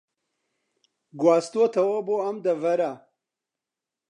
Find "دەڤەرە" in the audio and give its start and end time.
2.45-2.91